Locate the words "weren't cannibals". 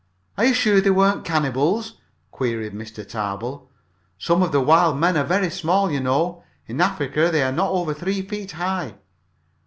0.89-1.99